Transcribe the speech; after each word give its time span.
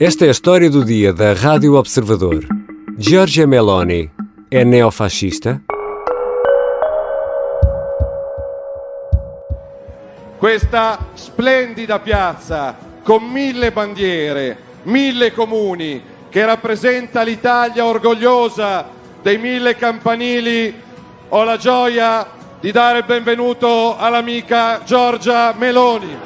Esta 0.00 0.26
é 0.26 0.28
a 0.28 0.30
história 0.30 0.70
do 0.70 0.84
dia 0.84 1.12
da 1.12 1.32
Rádio 1.32 1.74
Observador. 1.74 2.46
Giorgia 2.96 3.48
Meloni 3.48 4.08
é 4.48 4.64
neofascista? 4.64 5.60
Questa 10.38 11.00
splendida 11.16 11.98
piazza 11.98 12.76
con 13.02 13.24
mille 13.24 13.72
bandiere, 13.72 14.56
mille 14.84 15.32
comuni, 15.32 16.00
che 16.28 16.46
rappresenta 16.46 17.22
l'Italia 17.22 17.84
orgogliosa 17.84 18.86
dei 19.20 19.36
mille 19.36 19.74
campanili, 19.74 20.72
ho 21.30 21.42
la 21.42 21.56
gioia 21.56 22.24
di 22.60 22.70
dare 22.70 22.98
il 22.98 23.04
benvenuto 23.04 23.96
all'amica 23.98 24.80
Giorgia 24.84 25.52
Meloni. 25.58 26.16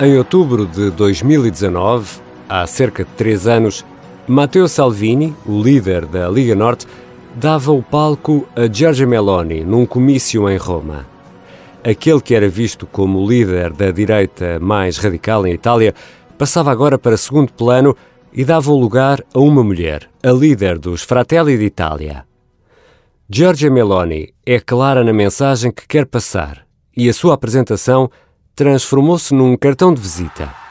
Em 0.00 0.16
outubro 0.16 0.64
de 0.64 0.90
2019, 0.90 2.21
há 2.52 2.66
cerca 2.66 3.02
de 3.02 3.10
três 3.12 3.46
anos, 3.46 3.82
Matteo 4.28 4.68
Salvini, 4.68 5.34
o 5.46 5.62
líder 5.62 6.04
da 6.04 6.28
Liga 6.28 6.54
Norte, 6.54 6.86
dava 7.34 7.72
o 7.72 7.82
palco 7.82 8.46
a 8.54 8.70
Giorgia 8.70 9.06
Meloni 9.06 9.64
num 9.64 9.86
comício 9.86 10.46
em 10.50 10.58
Roma. 10.58 11.06
Aquele 11.82 12.20
que 12.20 12.34
era 12.34 12.50
visto 12.50 12.86
como 12.86 13.26
líder 13.26 13.72
da 13.72 13.90
direita 13.90 14.60
mais 14.60 14.98
radical 14.98 15.46
em 15.46 15.54
Itália 15.54 15.94
passava 16.36 16.70
agora 16.70 16.98
para 16.98 17.16
segundo 17.16 17.50
plano 17.54 17.96
e 18.30 18.44
dava 18.44 18.70
o 18.70 18.78
lugar 18.78 19.24
a 19.32 19.40
uma 19.40 19.64
mulher, 19.64 20.10
a 20.22 20.30
líder 20.30 20.78
dos 20.78 21.02
Fratelli 21.02 21.56
d'Italia. 21.56 22.26
Giorgia 23.30 23.70
Meloni 23.70 24.28
é 24.44 24.60
clara 24.60 25.02
na 25.02 25.12
mensagem 25.14 25.72
que 25.72 25.88
quer 25.88 26.04
passar 26.04 26.66
e 26.94 27.08
a 27.08 27.14
sua 27.14 27.32
apresentação 27.32 28.10
transformou-se 28.54 29.32
num 29.32 29.56
cartão 29.56 29.94
de 29.94 30.02
visita. 30.02 30.61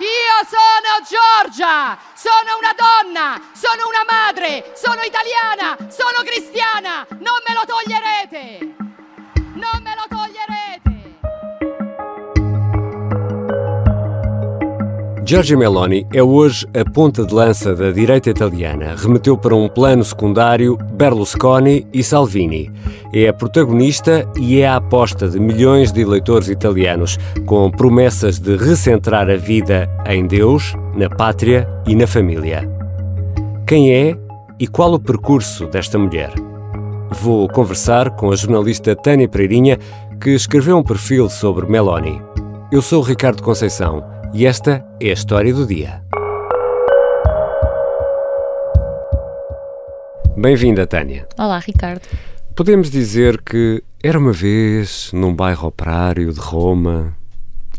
Giorgia, 1.07 1.97
sono 2.13 2.57
una 2.59 2.73
donna, 2.75 3.41
sono 3.53 3.88
una 3.88 4.05
madre, 4.07 4.73
sono 4.75 5.02
italiana, 5.02 5.77
sono 5.89 6.23
cristiana, 6.23 7.05
non 7.09 7.38
me 7.47 7.53
lo 7.53 7.63
toglierete! 7.66 8.81
Giorgia 15.32 15.56
Meloni 15.56 16.06
é 16.14 16.22
hoje 16.22 16.68
a 16.78 16.84
ponta 16.84 17.26
de 17.26 17.34
lança 17.34 17.74
da 17.74 17.90
direita 17.90 18.30
italiana. 18.30 18.96
Remeteu 18.98 19.38
para 19.38 19.56
um 19.56 19.70
plano 19.70 20.04
secundário 20.04 20.78
Berlusconi 20.92 21.88
e 21.94 22.04
Salvini. 22.04 22.70
É 23.14 23.30
a 23.30 23.34
protagonista 23.34 24.28
e 24.38 24.59
é 24.59 24.68
a 24.68 24.76
aposta 24.76 25.30
de 25.30 25.40
milhões 25.40 25.94
de 25.94 26.02
eleitores 26.02 26.50
italianos, 26.50 27.18
com 27.46 27.72
promessas 27.72 28.40
de 28.40 28.58
recentrar 28.58 29.30
a 29.30 29.38
vida 29.38 29.90
em 30.06 30.28
Deus, 30.28 30.74
na 30.98 31.09
pátria 31.09 31.66
e 31.88 31.96
na 31.96 32.08
família. 32.08 32.70
Quem 33.66 33.94
é 33.94 34.18
e 34.59 34.68
qual 34.68 34.94
o 34.94 35.00
percurso 35.00 35.66
desta 35.66 35.98
mulher? 35.98 36.34
Vou 37.09 37.48
conversar 37.48 38.09
com 38.18 38.34
a 38.34 38.36
jornalista 38.36 38.98
Tânia 38.98 39.30
Pereirinha, 39.30 39.80
que 40.20 40.32
escreveu 40.32 40.78
um 40.78 40.84
perfil 40.84 41.30
sobre 41.30 41.68
Meloni. 41.68 42.22
Eu 42.70 42.82
sou 42.82 43.02
Ricardo 43.02 43.42
Conceição 43.42 44.11
e 44.34 44.46
esta 44.46 44.86
é 45.00 45.10
a 45.10 45.14
história 45.14 45.54
do 45.54 45.66
dia. 45.66 46.02
Bem-vinda, 50.38 50.88
Tânia. 50.88 51.28
Olá, 51.38 51.60
Ricardo. 51.60 52.02
Podemos 52.56 52.90
dizer 52.90 53.42
que 53.42 53.84
era 54.02 54.18
uma 54.18 54.32
vez 54.32 55.12
num 55.14 55.36
bairro 55.36 55.68
operário 55.68 56.34
de 56.34 56.40
Roma. 56.40 57.16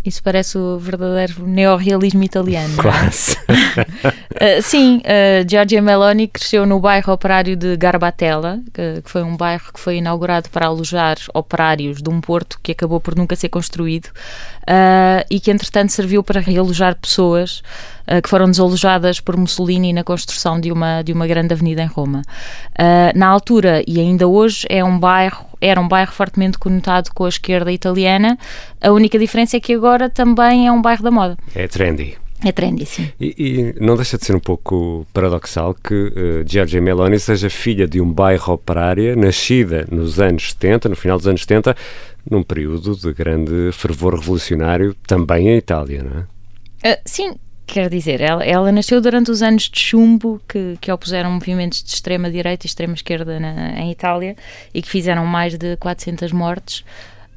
Isso 0.05 0.23
parece 0.23 0.59
o 0.59 0.79
verdadeiro 0.79 1.47
neorrealismo 1.47 2.23
italiano. 2.23 2.75
é? 2.75 2.83
Quase. 2.83 3.37
Uh, 4.33 4.63
sim, 4.63 4.99
uh, 4.99 5.49
Giorgia 5.49 5.83
Meloni 5.83 6.27
cresceu 6.27 6.65
no 6.65 6.81
bairro 6.81 7.13
operário 7.13 7.57
de 7.57 7.77
Garbatella, 7.77 8.61
que, 8.73 9.03
que 9.03 9.11
foi 9.11 9.23
um 9.23 9.37
bairro 9.37 9.73
que 9.73 9.79
foi 9.79 9.97
inaugurado 9.97 10.49
para 10.51 10.67
alojar 10.67 11.17
operários 11.35 12.01
de 12.01 12.09
um 12.09 12.21
porto 12.21 12.59
que 12.63 12.73
acabou 12.73 13.01
por 13.01 13.15
nunca 13.15 13.37
ser 13.37 13.49
construído 13.49 14.07
uh, 14.07 15.25
e 15.31 15.39
que, 15.39 15.51
entretanto, 15.51 15.93
serviu 15.93 16.23
para 16.23 16.41
realojar 16.41 16.97
pessoas 16.97 17.63
que 18.23 18.29
foram 18.29 18.47
desalojadas 18.47 19.21
por 19.21 19.37
Mussolini 19.37 19.93
na 19.93 20.03
construção 20.03 20.61
de 20.61 20.73
uma, 20.73 21.03
de 21.03 21.13
uma 21.13 21.25
grande 21.25 21.55
avenida 21.55 21.83
em 21.83 21.87
Roma. 21.87 22.23
Na 23.15 23.29
altura 23.29 23.81
e 23.87 24.01
ainda 24.01 24.27
hoje 24.27 24.67
é 24.69 24.83
um 24.83 24.99
bairro, 24.99 25.47
era 25.61 25.81
um 25.81 25.87
bairro 25.87 26.13
fortemente 26.13 26.59
conotado 26.59 27.11
com 27.15 27.25
a 27.25 27.29
esquerda 27.29 27.71
italiana. 27.71 28.37
A 28.81 28.91
única 28.91 29.17
diferença 29.21 29.57
é 29.57 29.61
que 29.61 29.73
agora 29.73 30.11
também 30.11 30.67
é 30.67 30.73
um 30.73 30.83
bairro 30.83 31.05
da 31.05 31.13
moda. 31.13 31.39
É 31.55 31.69
trendy. 31.69 32.19
É 32.45 32.51
trendy, 32.53 32.85
sim. 32.85 33.09
E, 33.21 33.35
e 33.79 33.81
não 33.85 33.95
deixa 33.97 34.19
de 34.19 34.25
ser 34.25 34.35
um 34.35 34.41
pouco 34.41 35.07
paradoxal 35.13 35.75
que 35.75 35.95
uh, 35.95 36.45
Giorgia 36.47 36.81
Meloni 36.81 37.19
seja 37.19 37.49
filha 37.49 37.87
de 37.87 38.01
um 38.01 38.13
bairro 38.13 38.55
operária, 38.55 39.15
nascida 39.15 39.87
nos 39.91 40.19
anos 40.19 40.51
70, 40.51 40.89
no 40.89 40.97
final 40.97 41.19
dos 41.19 41.27
anos 41.29 41.43
70, 41.43 41.77
num 42.29 42.43
período 42.43 42.97
de 42.97 43.13
grande 43.13 43.71
fervor 43.73 44.15
revolucionário 44.15 44.95
também 45.07 45.49
em 45.49 45.57
Itália, 45.57 46.03
não 46.03 46.21
é? 46.21 46.95
Uh, 46.95 46.99
sim, 47.05 47.35
quer 47.65 47.89
dizer, 47.89 48.21
ela, 48.21 48.45
ela 48.45 48.73
nasceu 48.73 49.01
durante 49.01 49.31
os 49.31 49.41
anos 49.41 49.71
de 49.71 49.79
chumbo 49.79 50.41
que, 50.49 50.77
que 50.81 50.91
opuseram 50.91 51.31
movimentos 51.31 51.83
de 51.83 51.91
extrema-direita 51.91 52.67
e 52.67 52.69
extrema-esquerda 52.69 53.39
na- 53.39 53.79
em 53.81 53.91
Itália 53.93 54.37
e 54.75 54.83
que 54.83 54.89
fizeram 54.89 55.25
mais 55.25 55.57
de 55.57 55.77
400 55.77 56.33
mortes. 56.33 56.81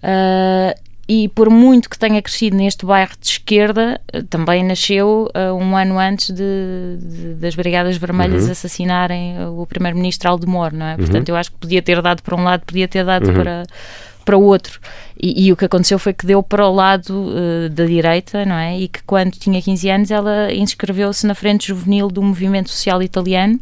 Uh, 0.04 0.74
e 1.08 1.30
por 1.30 1.50
muito 1.50 1.90
que 1.90 2.00
tenha 2.00 2.22
crescido 2.22 2.56
neste 2.58 2.86
bairro 2.86 3.12
de 3.22 3.28
esquerda, 3.28 4.02
uh, 4.14 4.24
também 4.24 4.64
nasceu 4.64 5.30
uh, 5.36 5.54
um 5.54 5.78
ano 5.78 6.00
antes 6.00 6.32
de, 6.32 6.98
de- 7.00 7.34
das 7.36 7.54
Brigadas 7.56 7.96
Vermelhas 7.98 8.46
assassinarem 8.52 9.38
uh, 9.40 9.62
o 9.62 9.66
primeiro-ministro 9.68 10.30
Aldemor, 10.30 10.74
não 10.74 10.86
é? 10.86 10.96
Portanto, 10.98 11.30
eu 11.30 11.36
acho 11.36 11.52
que 11.52 11.58
podia 11.58 11.82
ter 11.82 12.02
dado 12.02 12.22
para 12.24 12.36
um 12.36 12.44
lado, 12.44 12.62
podia 12.66 12.88
ter 12.88 13.04
dado 13.06 13.30
para 13.34 13.64
para 14.26 14.36
o 14.40 14.42
outro. 14.42 14.80
E, 15.22 15.46
e 15.46 15.52
o 15.52 15.56
que 15.56 15.66
aconteceu 15.66 16.00
foi 16.00 16.12
que 16.12 16.26
deu 16.26 16.42
para 16.42 16.66
o 16.68 16.74
lado 16.74 17.32
eh, 17.38 17.70
da 17.70 17.86
direita, 17.86 18.44
não 18.44 18.56
é? 18.56 18.76
E 18.80 18.88
que 18.88 19.04
quando 19.04 19.34
tinha 19.34 19.62
15 19.62 19.88
anos 19.88 20.10
ela 20.10 20.52
inscreveu-se 20.52 21.28
na 21.28 21.36
frente 21.36 21.68
juvenil 21.68 22.08
do 22.08 22.24
movimento 22.24 22.72
social 22.72 23.04
italiano, 23.04 23.60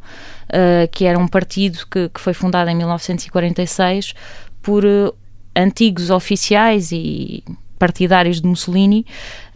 eh, 0.48 0.88
que 0.90 1.04
era 1.04 1.20
um 1.20 1.28
partido 1.28 1.80
que, 1.92 2.08
que 2.08 2.22
foi 2.22 2.34
fundado 2.34 2.70
em 2.70 2.76
1946 2.78 4.14
por 4.62 4.86
eh, 4.86 5.12
antigos 5.56 6.10
oficiais 6.10 6.92
e 6.92 7.44
partidários 7.78 8.42
de 8.42 8.48
Mussolini. 8.48 9.06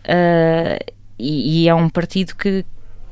eh, 0.04 0.80
e, 1.20 1.64
e 1.64 1.68
é 1.68 1.74
um 1.74 1.90
partido 1.90 2.36
que 2.36 2.64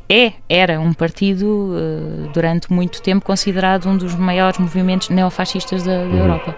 é, 0.07 0.33
era 0.47 0.79
um 0.79 0.93
partido 0.93 1.73
eh, 1.75 2.29
durante 2.31 2.71
muito 2.71 3.01
tempo 3.01 3.25
considerado 3.25 3.89
um 3.89 3.97
dos 3.97 4.13
maiores 4.13 4.59
movimentos 4.59 5.09
neofascistas 5.09 5.83
da, 5.83 6.05
da 6.05 6.15
Europa. 6.15 6.55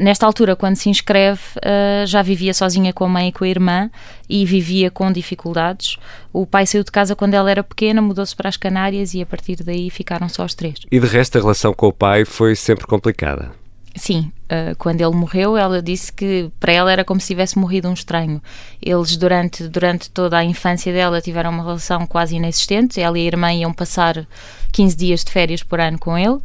Nesta 0.00 0.24
altura, 0.24 0.56
quando 0.56 0.76
se 0.76 0.88
inscreve, 0.88 1.42
eh, 1.60 2.04
já 2.06 2.22
vivia 2.22 2.54
sozinha 2.54 2.90
com 2.90 3.04
a 3.04 3.08
mãe 3.08 3.28
e 3.28 3.32
com 3.32 3.44
a 3.44 3.48
irmã 3.48 3.90
e 4.26 4.46
vivia 4.46 4.90
com 4.90 5.12
dificuldades. 5.12 5.98
O 6.32 6.46
pai 6.46 6.66
saiu 6.66 6.82
de 6.82 6.90
casa 6.90 7.14
quando 7.14 7.34
ela 7.34 7.50
era 7.50 7.62
pequena, 7.62 8.00
mudou-se 8.00 8.34
para 8.34 8.48
as 8.48 8.56
Canárias 8.56 9.12
e 9.12 9.20
a 9.20 9.26
partir 9.26 9.62
daí 9.62 9.90
ficaram 9.90 10.26
só 10.26 10.42
os 10.46 10.54
três. 10.54 10.78
E 10.90 10.98
de 10.98 11.06
resto 11.06 11.36
a 11.36 11.42
relação 11.42 11.74
com 11.74 11.88
o 11.88 11.92
pai 11.92 12.24
foi 12.24 12.56
sempre 12.56 12.86
complicada. 12.86 13.52
Sim, 13.94 14.32
eh, 14.48 14.74
quando 14.78 15.02
ele 15.02 15.14
morreu, 15.14 15.54
ela 15.54 15.82
disse 15.82 16.10
que 16.10 16.50
para 16.58 16.72
ela 16.72 16.90
era 16.90 17.04
como 17.04 17.20
se 17.20 17.26
tivesse 17.26 17.58
morrido 17.58 17.86
um 17.86 17.92
estranho. 17.92 18.40
Eles, 18.80 19.18
durante, 19.18 19.68
durante 19.68 20.08
toda 20.10 20.38
a 20.38 20.44
infância 20.44 20.94
dela, 20.94 21.20
tiveram 21.20 21.50
uma 21.50 21.62
relação 21.62 22.06
quase 22.06 22.36
inexistente. 22.36 23.02
Ela 23.02 23.18
e 23.18 23.22
a 23.22 23.26
irmã 23.26 23.52
iam 23.52 23.72
passar 23.72 24.26
15 24.72 24.96
dias 24.96 25.24
de 25.24 25.30
férias 25.30 25.62
por 25.62 25.78
ano 25.78 25.98
com 25.98 26.16
ele. 26.16 26.38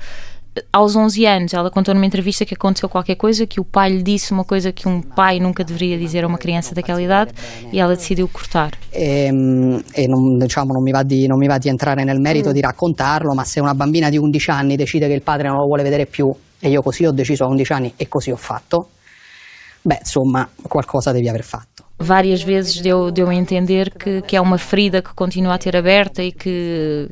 Aos 0.71 0.95
11 0.95 1.25
anos, 1.25 1.53
ela 1.53 1.69
contou 1.69 1.93
numa 1.93 2.05
entrevista 2.05 2.45
que 2.45 2.53
aconteceu 2.53 2.87
qualquer 2.87 3.15
coisa, 3.15 3.45
que 3.45 3.59
o 3.59 3.65
pai 3.65 3.89
lhe 3.89 4.03
disse 4.03 4.31
uma 4.31 4.45
coisa 4.45 4.71
que 4.71 4.87
um 4.87 5.01
pai 5.01 5.39
nunca 5.39 5.63
deveria 5.63 5.97
dizer 5.97 6.23
a 6.23 6.27
uma 6.27 6.37
criança 6.37 6.73
daquela 6.73 7.01
idade 7.01 7.33
e 7.71 7.79
ela 7.79 7.95
decidiu 7.95 8.27
cortar. 8.27 8.71
Ehm, 8.91 9.83
e 9.93 10.07
non, 10.07 10.37
diciamo, 10.37 10.71
non, 10.71 10.81
mi 10.81 10.91
va 10.91 11.03
di, 11.03 11.27
non 11.27 11.37
mi 11.37 11.47
va 11.47 11.57
di 11.57 11.67
entrare 11.67 12.03
nel 12.05 12.19
merito 12.19 12.51
di 12.51 12.61
raccontarlo, 12.61 13.33
ma 13.33 13.43
se 13.43 13.59
una 13.59 13.73
bambina 13.73 14.09
di 14.09 14.17
11 14.17 14.51
anni 14.51 14.75
decide 14.75 15.07
che 15.07 15.13
il 15.13 15.23
padre 15.23 15.49
non 15.49 15.57
lo 15.57 15.65
vuole 15.65 15.83
vedere 15.83 16.05
più 16.05 16.33
e 16.59 16.69
io 16.69 16.81
così 16.81 17.05
ho 17.05 17.11
deciso 17.11 17.43
a 17.43 17.47
11 17.47 17.73
anni 17.73 17.93
e 17.97 18.07
così 18.07 18.31
ho 18.31 18.37
fatto, 18.37 18.89
beh, 19.81 19.97
insomma, 19.99 20.47
qualcosa 20.67 21.11
devi 21.11 21.27
aver 21.27 21.43
fatto. 21.43 21.83
várias 21.97 22.43
vezes 22.43 22.81
deu, 22.81 23.11
deu 23.11 23.29
a 23.29 23.33
entender 23.33 23.89
que, 23.89 24.21
que 24.21 24.35
é 24.35 24.41
uma 24.41 24.57
ferida 24.57 25.01
que 25.01 25.13
continua 25.13 25.55
a 25.55 25.57
ter 25.57 25.75
aberta 25.75 26.21
e 26.21 26.31
que, 26.31 27.09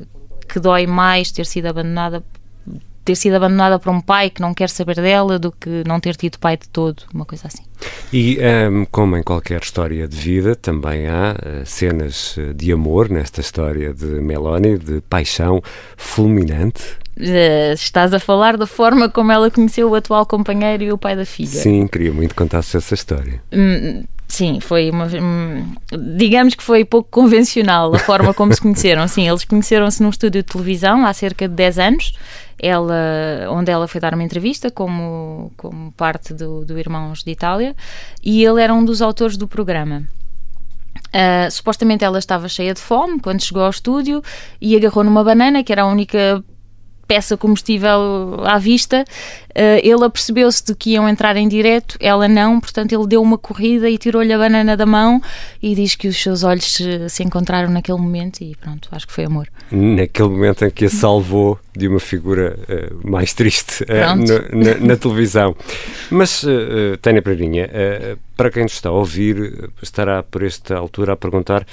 que 0.48 0.60
dói 0.60 0.86
mais 0.86 1.32
ter 1.32 1.46
sido 1.46 1.66
abandonada 1.66 2.22
ter 3.04 3.14
sido 3.14 3.34
abandonada 3.34 3.78
por 3.78 3.92
um 3.92 4.00
pai 4.00 4.30
que 4.30 4.40
não 4.40 4.54
quer 4.54 4.70
saber 4.70 4.96
dela 4.96 5.38
do 5.38 5.52
que 5.52 5.82
não 5.86 6.00
ter 6.00 6.16
tido 6.16 6.38
pai 6.38 6.56
de 6.56 6.68
todo, 6.68 7.02
uma 7.12 7.24
coisa 7.24 7.46
assim. 7.46 7.62
E 8.12 8.38
um, 8.70 8.84
como 8.86 9.16
em 9.16 9.22
qualquer 9.22 9.60
história 9.60 10.08
de 10.08 10.16
vida, 10.16 10.54
também 10.54 11.06
há 11.06 11.34
uh, 11.34 11.66
cenas 11.66 12.36
eh, 12.38 12.52
de 12.52 12.72
amor 12.72 13.10
nesta 13.10 13.40
história 13.40 13.92
de 13.92 14.06
Melanie, 14.06 14.78
de 14.78 15.00
paixão 15.02 15.62
fulminante. 15.96 16.82
Uh, 17.16 17.74
estás 17.74 18.14
a 18.14 18.18
falar 18.18 18.56
da 18.56 18.66
forma 18.66 19.08
como 19.08 19.30
ela 19.30 19.50
conheceu 19.50 19.90
o 19.90 19.94
atual 19.94 20.24
companheiro 20.24 20.84
e 20.84 20.92
o 20.92 20.98
pai 20.98 21.14
da 21.14 21.26
filha. 21.26 21.48
Sim, 21.48 21.86
queria 21.86 22.12
muito 22.12 22.34
contar-se 22.34 22.76
essa 22.76 22.94
história. 22.94 23.42
Hum, 23.52 24.04
sim, 24.28 24.60
foi 24.60 24.90
uma. 24.90 25.06
Hum, 25.06 25.74
digamos 26.16 26.54
que 26.54 26.62
foi 26.62 26.84
pouco 26.84 27.08
convencional 27.10 27.94
a 27.94 27.98
forma 27.98 28.34
como 28.34 28.52
se 28.52 28.60
conheceram. 28.60 29.06
Sim, 29.08 29.28
eles 29.28 29.44
conheceram-se 29.44 30.02
num 30.02 30.10
estúdio 30.10 30.42
de 30.42 30.48
televisão 30.48 31.04
há 31.04 31.12
cerca 31.12 31.48
de 31.48 31.54
10 31.54 31.78
anos 31.78 32.14
ela, 32.58 32.94
onde 33.50 33.70
ela 33.70 33.86
foi 33.88 34.00
dar 34.00 34.14
uma 34.14 34.22
entrevista 34.22 34.70
como, 34.70 35.52
como 35.56 35.92
parte 35.92 36.32
do, 36.32 36.64
do 36.64 36.78
Irmãos 36.78 37.22
de 37.22 37.30
Itália, 37.30 37.74
e 38.22 38.44
ele 38.44 38.62
era 38.62 38.72
um 38.72 38.84
dos 38.84 39.02
autores 39.02 39.36
do 39.36 39.46
programa. 39.48 40.04
Uh, 41.08 41.50
supostamente 41.50 42.04
ela 42.04 42.18
estava 42.18 42.48
cheia 42.48 42.72
de 42.72 42.80
fome 42.80 43.20
quando 43.20 43.42
chegou 43.42 43.62
ao 43.62 43.70
estúdio 43.70 44.22
e 44.60 44.76
agarrou 44.76 45.04
numa 45.04 45.22
banana, 45.22 45.62
que 45.62 45.72
era 45.72 45.82
a 45.82 45.86
única 45.86 46.42
peça 47.06 47.36
comestível 47.36 48.42
à 48.44 48.58
vista, 48.58 49.04
uh, 49.04 49.80
ele 49.82 50.04
apercebeu-se 50.04 50.64
de 50.64 50.74
que 50.74 50.90
iam 50.90 51.08
entrar 51.08 51.36
em 51.36 51.48
direto, 51.48 51.96
ela 52.00 52.28
não, 52.28 52.60
portanto 52.60 52.92
ele 52.92 53.06
deu 53.06 53.22
uma 53.22 53.38
corrida 53.38 53.88
e 53.88 53.98
tirou-lhe 53.98 54.32
a 54.32 54.38
banana 54.38 54.76
da 54.76 54.86
mão 54.86 55.20
e 55.62 55.74
diz 55.74 55.94
que 55.94 56.08
os 56.08 56.20
seus 56.20 56.42
olhos 56.42 56.64
se, 56.64 57.08
se, 57.08 57.22
encontraram 57.22 57.70
naquele 57.70 57.98
momento 57.98 58.42
e 58.42 58.54
pronto, 58.56 58.88
acho 58.92 59.06
que 59.06 59.12
foi 59.12 59.24
amor. 59.24 59.48
Naquele 59.70 60.28
momento 60.28 60.64
em 60.64 60.70
que 60.70 60.86
a 60.86 60.90
salvou 60.90 61.58
de 61.76 61.88
uma 61.88 62.00
figura 62.00 62.56
uh, 62.68 63.10
mais 63.10 63.34
triste 63.34 63.84
uh, 63.84 64.16
na, 64.16 64.74
na, 64.74 64.80
na, 64.80 64.96
televisão. 64.96 65.56
Mas, 66.10 66.42
uh, 66.44 66.96
Tânia 67.02 67.20
Pereirinha, 67.20 67.68
para 68.36 68.50
quem 68.50 68.62
nos 68.62 68.72
está 68.72 68.88
a 68.88 68.92
ouvir, 68.92 69.70
estará 69.82 70.22
por 70.22 70.42
esta 70.42 70.76
altura 70.76 71.14
a 71.14 71.16
perguntar 71.16 71.66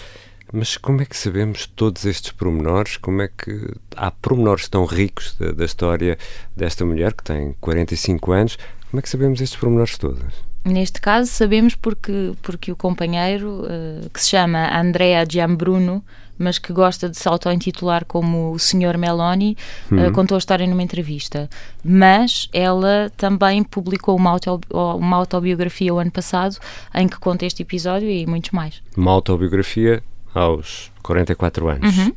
mas 0.52 0.78
como 0.78 1.02
é 1.02 1.06
que 1.06 1.16
sabemos 1.16 1.66
todos 1.66 2.06
estes 2.06 2.32
pormenores? 2.32 2.98
Como 2.98 3.22
é 3.22 3.28
que 3.28 3.74
há 3.96 4.12
pormenores 4.12 4.68
tão 4.68 4.86
ricos 4.86 5.36
da, 5.40 5.52
da, 5.52 5.66
história 5.66 6.18
desta 6.56 6.86
mulher 6.86 7.14
que 7.14 7.24
tem 7.24 7.56
45 7.62 8.32
anos? 8.32 8.58
Como 8.90 9.00
é 9.00 9.02
que 9.02 9.10
sabemos 9.10 9.40
estes 9.40 9.58
pormenores 9.58 9.98
todos? 9.98 10.52
Neste 10.64 11.02
caso 11.02 11.32
sabemos 11.32 11.74
porque, 11.74 12.34
porque 12.42 12.72
o 12.72 12.76
companheiro, 12.76 13.64
uh, 13.64 14.10
que 14.10 14.22
se 14.22 14.30
chama 14.30 14.78
Andrea 14.78 15.26
Giambruno, 15.28 16.04
mas 16.38 16.60
que 16.60 16.74
gosta 16.74 17.08
de 17.08 17.18
se 17.18 17.28
auto-intitular 17.28 18.04
como 18.06 18.52
o 18.52 18.60
Sr. 18.60 18.98
Meloni, 18.98 19.56
eh, 19.92 19.96
uhum. 19.96 20.08
uh, 20.08 20.12
contou 20.12 20.36
a 20.36 20.40
história 20.40 20.68
numa 20.68 20.82
entrevista. 20.82 21.50
Mas 21.84 22.50
ela 22.52 23.12
também 23.16 23.64
publicou 23.64 24.16
uma, 24.16 24.32
auto, 24.32 24.60
uma 24.72 25.18
autobiografia 25.18 25.94
o 25.94 26.00
ano 26.00 26.12
passado 26.12 26.58
em 26.96 27.08
que 27.08 27.20
conta 27.20 27.46
este 27.46 27.62
episódio 27.62 28.10
e 28.10 28.26
muitos 28.26 28.52
mais. 28.52 28.82
Uma 28.98 29.12
autobiografia 29.12 30.04
aos 30.34 30.92
44 31.02 31.68
anos. 31.68 31.98
Uhum. 31.98 32.14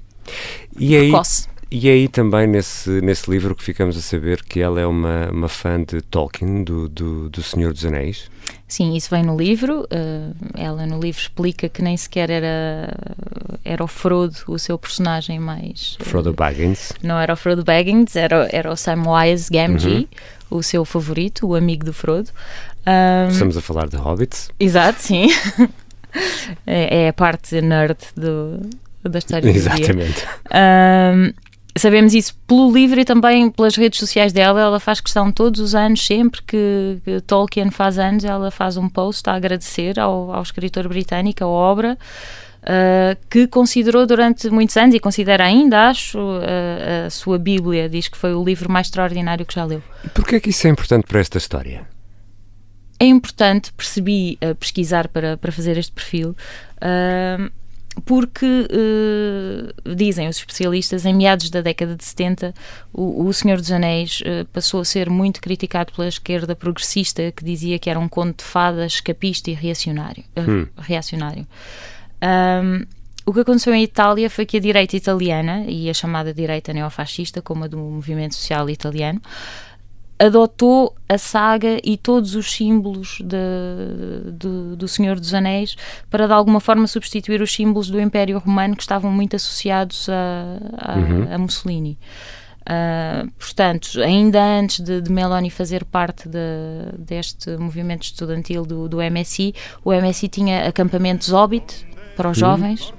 E 0.78 0.96
aí, 0.96 1.12
E 1.70 1.88
aí 1.88 2.08
também 2.08 2.46
nesse, 2.46 3.00
nesse 3.00 3.28
livro 3.30 3.54
que 3.54 3.62
ficamos 3.62 3.96
a 3.96 4.00
saber 4.00 4.42
que 4.44 4.60
ela 4.60 4.80
é 4.80 4.86
uma, 4.86 5.28
uma 5.30 5.48
fã 5.48 5.82
de 5.82 6.00
Tolkien, 6.02 6.62
do, 6.62 6.88
do, 6.88 7.28
do 7.28 7.42
Senhor 7.42 7.72
dos 7.72 7.84
Anéis. 7.84 8.30
Sim, 8.68 8.94
isso 8.94 9.10
vem 9.10 9.22
no 9.22 9.36
livro. 9.36 9.82
Uh, 9.82 10.34
ela 10.54 10.86
no 10.86 11.00
livro 11.00 11.20
explica 11.20 11.68
que 11.68 11.82
nem 11.82 11.96
sequer 11.96 12.30
era, 12.30 12.96
era 13.64 13.82
o 13.82 13.88
Frodo 13.88 14.36
o 14.48 14.58
seu 14.58 14.78
personagem 14.78 15.38
mais. 15.38 15.96
Eh, 16.00 16.04
Frodo 16.04 16.32
Baggins. 16.32 16.92
Não 17.02 17.18
era 17.18 17.32
o 17.32 17.36
Frodo 17.36 17.64
Baggins, 17.64 18.14
era, 18.16 18.48
era 18.52 18.70
o 18.70 18.76
Samwise 18.76 19.50
Gamgee, 19.50 20.08
uhum. 20.50 20.58
o 20.58 20.62
seu 20.62 20.84
favorito, 20.84 21.46
o 21.46 21.54
amigo 21.54 21.84
do 21.84 21.92
Frodo. 21.92 22.30
Um, 22.86 23.30
Estamos 23.30 23.56
a 23.56 23.60
falar 23.60 23.88
de 23.88 23.96
hobbits. 23.96 24.50
Exato, 24.60 25.00
sim. 25.00 25.28
é, 26.66 27.04
é, 27.04 27.08
a 27.08 27.12
parte 27.12 27.60
nerd 27.60 27.96
do, 28.16 28.60
da 29.02 29.18
história 29.18 29.48
Exatamente. 29.50 30.26
Um, 30.52 31.32
sabemos 31.76 32.14
isso 32.14 32.34
pelo 32.46 32.72
livro 32.72 33.00
e 33.00 33.04
também 33.04 33.50
pelas 33.50 33.76
redes 33.76 33.98
sociais 33.98 34.32
dela. 34.32 34.60
Ela 34.60 34.80
faz 34.80 35.00
questão 35.00 35.30
todos 35.32 35.60
os 35.60 35.74
anos, 35.74 36.04
sempre 36.04 36.42
que, 36.42 36.98
que 37.04 37.20
Tolkien 37.20 37.70
faz 37.70 37.98
anos, 37.98 38.24
ela 38.24 38.50
faz 38.50 38.76
um 38.76 38.88
post 38.88 39.28
a 39.28 39.34
agradecer 39.34 39.98
ao, 39.98 40.32
ao 40.32 40.42
escritor 40.42 40.88
britânico 40.88 41.44
a 41.44 41.46
obra. 41.46 41.98
Uh, 42.64 43.14
que 43.28 43.46
considerou 43.46 44.06
durante 44.06 44.48
muitos 44.48 44.74
anos 44.78 44.94
e 44.94 44.98
considera 44.98 45.44
ainda, 45.44 45.90
acho, 45.90 46.18
uh, 46.18 47.06
a 47.06 47.10
sua 47.10 47.38
Bíblia. 47.38 47.90
Diz 47.90 48.08
que 48.08 48.16
foi 48.16 48.32
o 48.32 48.42
livro 48.42 48.72
mais 48.72 48.86
extraordinário 48.86 49.44
que 49.44 49.54
já 49.54 49.66
leu. 49.66 49.82
E 50.02 50.08
porquê 50.08 50.36
é 50.36 50.40
que 50.40 50.48
isso 50.48 50.66
é 50.66 50.70
importante 50.70 51.06
para 51.06 51.20
esta 51.20 51.36
história? 51.36 51.86
É 53.04 53.08
importante, 53.08 53.72
percebi 53.72 54.38
a 54.40 54.54
pesquisar 54.54 55.08
para, 55.08 55.36
para 55.36 55.52
fazer 55.52 55.76
este 55.76 55.92
perfil, 55.92 56.30
uh, 56.30 57.52
porque 58.04 58.46
uh, 58.46 59.94
dizem 59.94 60.28
os 60.28 60.36
especialistas, 60.36 61.06
em 61.06 61.14
meados 61.14 61.48
da 61.50 61.60
década 61.60 61.94
de 61.94 62.04
70, 62.04 62.52
o, 62.92 63.26
o 63.26 63.32
Senhor 63.32 63.58
dos 63.58 63.70
Anéis 63.70 64.20
uh, 64.22 64.44
passou 64.52 64.80
a 64.80 64.84
ser 64.84 65.08
muito 65.08 65.40
criticado 65.40 65.92
pela 65.92 66.08
esquerda 66.08 66.56
progressista, 66.56 67.30
que 67.30 67.44
dizia 67.44 67.78
que 67.78 67.88
era 67.88 67.98
um 67.98 68.08
conto 68.08 68.38
de 68.38 68.44
fadas 68.44 68.94
escapista 68.94 69.50
e 69.50 69.54
reacionário. 69.54 70.24
Hum. 70.36 70.66
reacionário. 70.76 71.46
Um, 72.22 72.84
o 73.26 73.32
que 73.32 73.40
aconteceu 73.40 73.72
em 73.72 73.82
Itália 73.82 74.28
foi 74.28 74.44
que 74.44 74.58
a 74.58 74.60
direita 74.60 74.96
italiana, 74.96 75.64
e 75.66 75.88
a 75.88 75.94
chamada 75.94 76.34
direita 76.34 76.72
neofascista, 76.72 77.40
como 77.40 77.64
a 77.64 77.66
do 77.66 77.78
movimento 77.78 78.34
social 78.34 78.68
italiano, 78.68 79.20
adotou 80.18 80.94
a 81.08 81.18
saga 81.18 81.78
e 81.82 81.96
todos 81.96 82.34
os 82.34 82.52
símbolos 82.52 83.18
de, 83.20 84.32
de, 84.32 84.76
do 84.76 84.86
Senhor 84.86 85.18
dos 85.18 85.34
Anéis 85.34 85.76
para 86.08 86.26
de 86.26 86.32
alguma 86.32 86.60
forma 86.60 86.86
substituir 86.86 87.42
os 87.42 87.52
símbolos 87.52 87.90
do 87.90 88.00
Império 88.00 88.38
Romano 88.38 88.76
que 88.76 88.82
estavam 88.82 89.10
muito 89.10 89.36
associados 89.36 90.08
a, 90.08 90.58
a, 90.78 90.96
uhum. 90.96 91.34
a 91.34 91.38
Mussolini. 91.38 91.98
Uh, 92.64 93.30
portanto, 93.32 94.00
ainda 94.02 94.42
antes 94.42 94.80
de, 94.80 95.02
de 95.02 95.12
Meloni 95.12 95.50
fazer 95.50 95.84
parte 95.84 96.26
de, 96.26 96.38
deste 96.98 97.54
movimento 97.58 98.04
estudantil 98.04 98.64
do, 98.64 98.88
do 98.88 98.98
MSI, 99.02 99.54
o 99.84 99.92
MSI 99.92 100.28
tinha 100.28 100.66
acampamentos 100.66 101.28
Hobbit 101.28 101.86
para 102.14 102.30
os 102.30 102.38
jovens. 102.38 102.92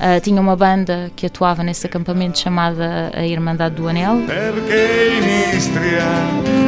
Uh, 0.00 0.20
tinha 0.22 0.40
uma 0.40 0.56
banda 0.56 1.10
que 1.14 1.26
atuava 1.26 1.62
nesse 1.62 1.86
acampamento 1.86 2.38
chamada 2.38 3.10
a 3.14 3.26
Irmandade 3.26 3.74
do 3.74 3.86
Anel. 3.86 4.24
Perché 4.26 5.18
in 5.18 5.56
Istria 5.56 6.06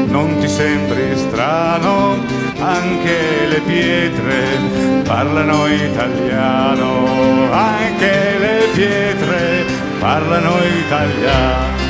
non 0.09 0.39
ti 0.41 0.49
sembri 0.49 1.17
strano, 1.17 2.17
anche 2.59 3.47
le 3.49 3.61
pietre 3.61 5.03
parlano 5.05 5.67
italiano, 5.67 7.51
anche 7.53 8.39
le 8.39 8.69
pietre 8.75 9.65
parlano 9.99 10.57
italiano. 10.85 11.81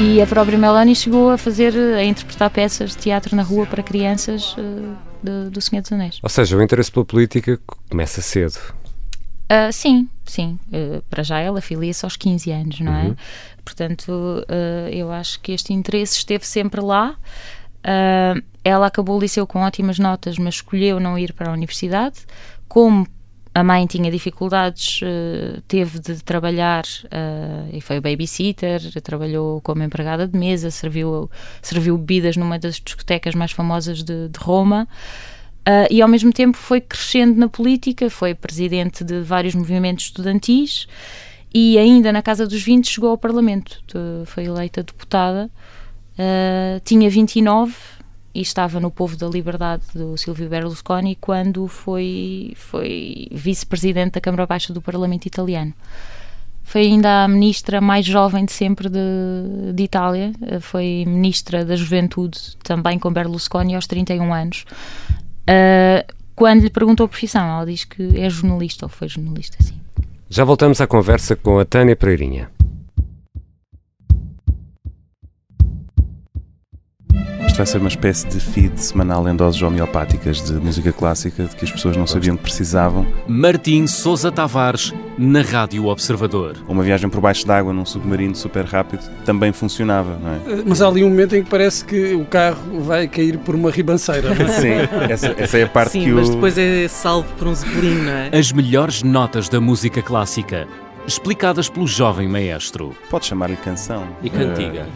E 0.00 0.20
a 0.20 0.26
própria 0.26 0.58
Melanie 0.58 0.94
chegou 0.94 1.30
a 1.30 1.38
fazer, 1.38 1.72
a 1.76 2.02
interpretar 2.02 2.50
peças 2.50 2.90
de 2.90 2.96
teatro 2.96 3.36
na 3.36 3.42
rua 3.42 3.64
para 3.64 3.82
crianças 3.82 4.56
uh, 4.58 4.96
do, 5.22 5.50
do 5.50 5.60
Senhor 5.60 5.82
dos 5.82 5.92
Anéis. 5.92 6.18
Ou 6.22 6.28
seja, 6.28 6.56
o 6.56 6.62
interesse 6.62 6.90
pela 6.90 7.04
política 7.04 7.60
começa 7.88 8.20
cedo. 8.20 8.58
Uh, 9.44 9.70
sim, 9.72 10.08
sim. 10.24 10.58
Uh, 10.68 11.02
para 11.10 11.22
já 11.22 11.38
ela 11.38 11.60
filia-se 11.60 12.04
aos 12.04 12.16
15 12.16 12.50
anos, 12.50 12.80
não 12.80 12.94
é? 12.94 13.04
Uhum. 13.04 13.16
Portanto, 13.64 14.08
uh, 14.10 14.88
eu 14.90 15.12
acho 15.12 15.40
que 15.40 15.52
este 15.52 15.72
interesse 15.72 16.16
esteve 16.16 16.46
sempre 16.46 16.80
lá. 16.80 17.16
ela 18.62 18.86
acabou 18.86 19.18
o 19.18 19.20
liceu 19.20 19.46
com 19.46 19.60
ótimas 19.60 19.98
notas, 19.98 20.38
mas 20.38 20.56
escolheu 20.56 20.98
não 20.98 21.18
ir 21.18 21.32
para 21.34 21.50
a 21.50 21.52
universidade. 21.52 22.20
Como 22.66 23.06
a 23.54 23.62
mãe 23.62 23.86
tinha 23.86 24.10
dificuldades, 24.10 25.00
teve 25.68 26.00
de 26.00 26.24
trabalhar 26.24 26.82
e 27.72 27.80
foi 27.80 28.00
babysitter, 28.00 28.80
trabalhou 29.02 29.60
como 29.60 29.82
empregada 29.82 30.26
de 30.26 30.36
mesa, 30.36 30.70
serviu, 30.70 31.30
serviu 31.62 31.96
bebidas 31.96 32.36
numa 32.36 32.58
das 32.58 32.80
discotecas 32.80 33.34
mais 33.34 33.52
famosas 33.52 34.02
de, 34.02 34.28
de 34.28 34.38
Roma. 34.40 34.88
Uh, 35.66 35.88
e 35.90 36.02
ao 36.02 36.08
mesmo 36.08 36.30
tempo 36.30 36.58
foi 36.58 36.78
crescendo 36.78 37.40
na 37.40 37.48
política, 37.48 38.10
foi 38.10 38.34
presidente 38.34 39.02
de 39.02 39.22
vários 39.22 39.54
movimentos 39.54 40.04
estudantis 40.04 40.86
e 41.54 41.78
ainda 41.78 42.12
na 42.12 42.20
Casa 42.20 42.46
dos 42.46 42.62
20 42.62 42.86
chegou 42.86 43.08
ao 43.08 43.16
Parlamento, 43.16 43.80
foi 44.26 44.44
eleita 44.44 44.82
deputada, 44.82 45.50
uh, 46.18 46.80
tinha 46.84 47.08
29 47.08 47.74
e 48.34 48.42
estava 48.42 48.78
no 48.78 48.90
Povo 48.90 49.16
da 49.16 49.26
Liberdade 49.26 49.84
do 49.94 50.18
Silvio 50.18 50.50
Berlusconi 50.50 51.16
quando 51.18 51.66
foi, 51.66 52.52
foi 52.56 53.28
vice-presidente 53.32 54.14
da 54.14 54.20
Câmara 54.20 54.46
Baixa 54.46 54.70
do 54.70 54.82
Parlamento 54.82 55.24
italiano. 55.24 55.72
Foi 56.62 56.82
ainda 56.82 57.24
a 57.24 57.28
ministra 57.28 57.80
mais 57.80 58.04
jovem 58.04 58.44
de 58.44 58.52
sempre 58.52 58.90
de, 58.90 58.98
de 59.72 59.82
Itália, 59.82 60.32
foi 60.60 61.04
ministra 61.06 61.64
da 61.64 61.76
Juventude 61.76 62.38
também 62.62 62.98
com 62.98 63.10
Berlusconi 63.10 63.74
aos 63.74 63.86
31 63.86 64.34
anos. 64.34 64.64
Uh, 65.48 66.14
quando 66.34 66.62
lhe 66.62 66.70
perguntou 66.70 67.06
a 67.06 67.08
profissão, 67.08 67.46
ela 67.46 67.64
diz 67.64 67.84
que 67.84 68.20
é 68.20 68.28
jornalista 68.28 68.86
ou 68.86 68.88
foi 68.88 69.08
jornalista, 69.08 69.56
sim. 69.62 69.80
Já 70.28 70.44
voltamos 70.44 70.80
à 70.80 70.86
conversa 70.86 71.36
com 71.36 71.58
a 71.58 71.64
Tânia 71.64 71.94
Pereirinha. 71.94 72.50
Isto 77.54 77.58
vai 77.58 77.66
ser 77.66 77.78
uma 77.78 77.88
espécie 77.88 78.26
de 78.26 78.40
feed 78.40 78.82
semanal 78.82 79.28
em 79.28 79.36
doses 79.36 79.62
homeopáticas 79.62 80.42
de 80.42 80.54
música 80.54 80.92
clássica 80.92 81.44
de 81.44 81.54
que 81.54 81.64
as 81.64 81.70
pessoas 81.70 81.96
não 81.96 82.04
sabiam 82.04 82.36
que 82.36 82.42
precisavam. 82.42 83.06
Martim 83.28 83.86
Sousa 83.86 84.32
Tavares, 84.32 84.92
na 85.16 85.40
Rádio 85.40 85.86
Observador. 85.86 86.56
Uma 86.68 86.82
viagem 86.82 87.08
por 87.08 87.20
baixo 87.20 87.46
d'água 87.46 87.72
num 87.72 87.86
submarino 87.86 88.34
super 88.34 88.64
rápido 88.64 89.08
também 89.24 89.52
funcionava, 89.52 90.18
não 90.20 90.30
é? 90.32 90.64
Mas 90.66 90.82
há 90.82 90.88
ali 90.88 91.04
um 91.04 91.08
momento 91.08 91.36
em 91.36 91.44
que 91.44 91.48
parece 91.48 91.84
que 91.84 92.14
o 92.14 92.24
carro 92.24 92.80
vai 92.80 93.06
cair 93.06 93.38
por 93.38 93.54
uma 93.54 93.70
ribanceira. 93.70 94.34
não 94.34 94.46
é? 94.46 94.48
Sim, 94.58 94.72
essa, 95.08 95.34
essa 95.38 95.58
é 95.58 95.62
a 95.62 95.68
parte 95.68 95.92
Sim, 95.92 96.06
que 96.06 96.10
mas 96.10 96.28
o... 96.28 96.32
depois 96.32 96.58
é 96.58 96.88
salvo 96.88 97.32
por 97.38 97.46
um 97.46 97.54
zeppelin, 97.54 98.02
não 98.02 98.12
é? 98.12 98.30
As 98.36 98.50
melhores 98.50 99.04
notas 99.04 99.48
da 99.48 99.60
música 99.60 100.02
clássica, 100.02 100.66
explicadas 101.06 101.68
pelo 101.68 101.86
jovem 101.86 102.28
maestro. 102.28 102.94
Pode 103.10 103.26
chamar-lhe 103.26 103.56
canção. 103.56 104.06
E 104.22 104.30
cantiga? 104.30 104.86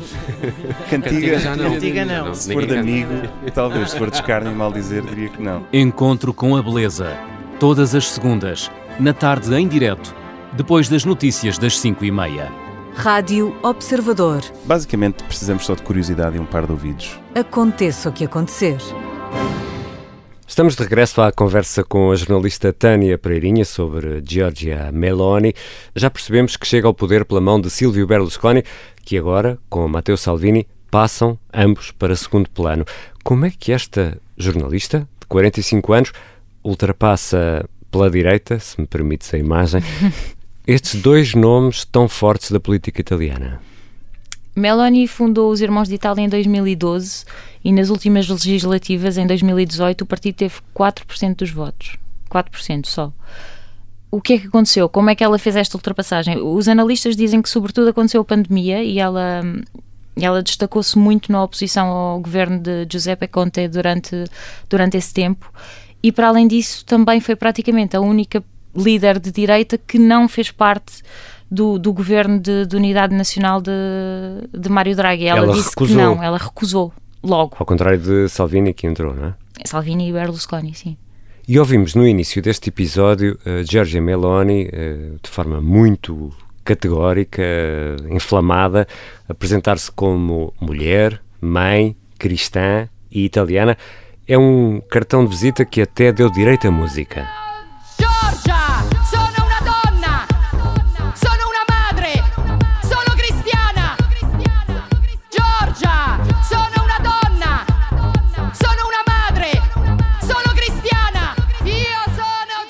Eh, 0.43 0.53
cantiga, 0.91 1.39
já 1.39 1.57
não. 1.57 1.73
Cantiga 1.73 2.05
não. 2.05 2.35
Se 2.35 2.53
for 2.53 2.67
de 2.67 2.77
amigo, 2.77 3.13
talvez. 3.55 3.91
Se 3.91 3.99
for 3.99 4.11
de 4.11 4.17
escárnio 4.17 4.53
e 4.53 4.55
mal 4.55 4.73
dizer, 4.73 5.03
diria 5.03 5.29
que 5.29 5.43
não. 5.43 5.67
Encontro 5.73 6.33
com 6.33 6.57
a 6.57 6.63
beleza, 6.63 7.17
todas 7.59 7.95
as 7.95 8.09
segundas, 8.09 8.71
na 8.99 9.13
tarde 9.13 9.55
em 9.55 9.67
direto, 9.67 10.15
depois 10.53 10.89
das 10.89 11.05
notícias 11.05 11.59
das 11.59 11.79
5 11.79 12.05
e 12.05 12.11
meia. 12.11 12.51
Rádio 12.95 13.57
Observador. 13.63 14.43
Basicamente, 14.65 15.23
precisamos 15.23 15.65
só 15.65 15.75
de 15.75 15.83
curiosidade 15.83 16.37
e 16.37 16.41
um 16.41 16.45
par 16.45 16.67
de 16.67 16.73
ouvidos. 16.73 17.19
Aconteça 17.35 18.09
o 18.09 18.13
que 18.13 18.25
acontecer. 18.25 18.79
Estamos 20.49 20.75
de 20.75 20.83
regresso 20.83 21.21
à 21.21 21.31
conversa 21.31 21.85
com 21.85 22.11
a 22.11 22.17
jornalista 22.17 22.73
Tânia 22.73 23.19
Pereirinha 23.19 23.67
sobre 23.67 24.23
Giorgia 24.27 24.91
Meloni. 24.91 25.53
Já 25.95 26.09
percebemos 26.09 26.57
que 26.57 26.67
chega 26.67 26.87
ao 26.87 26.95
poder 26.95 27.27
pela 27.27 27.39
mão 27.39 27.61
de 27.61 27.69
Silvio 27.69 28.07
Berlusconi, 28.07 28.65
que 29.05 29.19
agora, 29.19 29.59
com 29.69 29.87
Matteo 29.87 30.17
Salvini, 30.17 30.67
passam 30.91 31.39
ambos 31.53 31.91
para 31.91 32.17
segundo 32.17 32.49
plano. 32.49 32.87
Como 33.23 33.45
é 33.45 33.51
que 33.51 33.73
esta 33.73 34.19
jornalista, 34.39 35.07
de 35.21 35.27
45 35.27 35.93
anos, 35.93 36.13
ultrapassa 36.65 37.69
pela 37.91 38.11
direita, 38.11 38.59
se 38.59 38.81
me 38.81 38.87
permites 38.87 39.33
a 39.35 39.39
imagem, 39.39 39.83
estes 40.67 41.01
dois 41.01 41.35
nomes 41.35 41.85
tão 41.85 42.09
fortes 42.09 42.51
da 42.51 42.59
política 42.59 43.03
italiana? 43.03 43.61
Meloni 44.59 45.07
fundou 45.07 45.51
os 45.51 45.61
Irmãos 45.61 45.89
de 45.89 45.95
Itália 45.95 46.23
em 46.23 46.29
2012 46.29 47.25
e 47.65 47.73
nas 47.73 47.91
últimas 47.91 48.29
legislativas, 48.29 49.17
em 49.17 49.27
2018, 49.27 50.03
o 50.03 50.07
partido 50.07 50.37
teve 50.37 50.55
4% 50.75 51.37
dos 51.37 51.51
votos. 51.51 51.97
4% 52.31 52.87
só. 52.87 53.13
O 54.11 54.21
que 54.21 54.35
é 54.35 54.39
que 54.39 54.47
aconteceu? 54.47 54.89
Como 54.89 55.11
é 55.11 55.15
que 55.15 55.23
ela 55.23 55.39
fez 55.39 55.55
esta 55.57 55.77
ultrapassagem? 55.77 56.39
Os 56.41 56.67
analistas 56.67 57.15
dizem 57.15 57.43
que, 57.43 57.49
sobretudo, 57.49 57.91
aconteceu 57.91 58.21
a 58.23 58.25
pandemia 58.25 58.83
e 58.83 58.99
ela, 58.99 59.43
ela 60.17 60.43
destacou-se 60.43 60.99
muito 60.99 61.31
na 61.31 61.43
oposição 61.43 61.89
ao 61.89 62.21
governo 62.21 62.59
de 62.59 62.87
Giuseppe 62.91 63.29
Conte 63.29 63.69
durante, 63.69 64.25
durante 64.69 64.97
esse 64.97 65.13
tempo. 65.13 65.53
E, 66.03 66.11
para 66.11 66.29
além 66.29 66.49
disso, 66.49 66.85
também 66.87 67.21
foi 67.21 67.37
praticamente 67.37 67.97
a 67.97 68.01
única 68.01 68.43
líder 68.75 69.19
de 69.19 69.31
direita 69.31 69.77
que 69.77 69.99
não 69.99 70.29
fez 70.29 70.51
parte 70.51 71.03
do, 71.51 71.79
do 71.79 71.93
governo 71.93 72.39
de, 72.39 72.67
de 72.67 72.77
unidade 72.77 73.15
nacional 73.15 73.61
de, 73.61 73.71
de 74.57 74.69
Mário 74.69 74.95
Draghi. 74.95 75.27
Ela, 75.27 75.45
Ela 75.45 75.53
disse 75.55 75.71
recusou. 75.71 75.97
que 75.97 76.03
não, 76.03 76.23
ela 76.23 76.39
recusou 76.39 76.93
logo. 77.23 77.57
Ao 77.59 77.67
contrário 77.67 77.99
de 77.99 78.29
Salvini, 78.29 78.73
que 78.75 78.87
entrou, 78.87 79.15
não 79.15 79.27
é? 79.29 79.35
Salvini 79.65 80.09
e 80.09 80.13
Berlusconi, 80.13 80.75
sim. 80.75 80.97
E 81.47 81.59
ouvimos 81.59 81.95
no 81.95 82.07
início 82.07 82.43
deste 82.43 82.69
episódio 82.69 83.39
a 83.45 83.63
Giorgia 83.63 84.03
Meloni, 84.03 84.69
eh, 84.71 85.13
de 85.23 85.31
forma 85.31 85.61
muito 85.63 86.31
categórica, 86.63 87.41
eh, 87.43 87.97
inflamada, 88.11 88.87
apresentar-se 89.27 89.91
como 89.91 90.53
mulher, 90.61 91.21
mãe, 91.41 91.97
cristã 92.19 92.87
e 93.11 93.25
italiana. 93.25 93.79
É 94.27 94.37
um 94.37 94.83
cartão 94.91 95.25
de 95.25 95.31
visita 95.31 95.65
que 95.65 95.81
até 95.81 96.13
deu 96.13 96.31
direito 96.31 96.69
à 96.69 96.71
música. 96.71 97.27